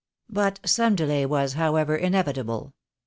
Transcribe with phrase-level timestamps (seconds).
[0.31, 2.73] But some delay was, however, inevit able.